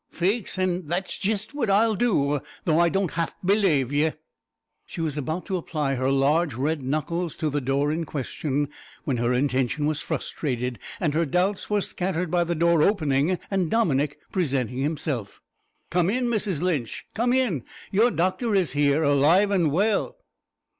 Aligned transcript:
"Faix, 0.09 0.57
an' 0.57 0.87
that's 0.87 1.19
jist 1.19 1.53
what 1.53 1.69
I'll 1.69 1.93
do, 1.93 2.39
though 2.65 2.79
I 2.79 2.89
don't 2.89 3.11
half 3.11 3.35
belave 3.45 3.93
ye." 3.93 4.13
She 4.87 4.99
was 4.99 5.15
about 5.15 5.45
to 5.45 5.57
apply 5.57 5.93
her 5.93 6.09
large 6.09 6.55
red 6.55 6.81
knuckles 6.81 7.35
to 7.35 7.51
the 7.51 7.61
door 7.61 7.91
in 7.91 8.05
question 8.05 8.69
when 9.03 9.17
her 9.17 9.31
intention 9.31 9.85
was 9.85 10.01
frustrated 10.01 10.79
and 10.99 11.13
her 11.13 11.23
doubts 11.27 11.69
were 11.69 11.81
scattered 11.81 12.31
by 12.31 12.43
the 12.43 12.55
door 12.55 12.81
opening 12.81 13.37
and 13.51 13.69
Dominick 13.69 14.17
presenting 14.31 14.79
himself. 14.79 15.39
"Come 15.91 16.09
in, 16.09 16.25
Mrs 16.25 16.63
Lynch, 16.63 17.05
come 17.13 17.31
in. 17.31 17.63
Your 17.91 18.09
doctor 18.09 18.55
is 18.55 18.71
here, 18.71 19.03
alive 19.03 19.51
and 19.51 19.71
well." 19.71 20.17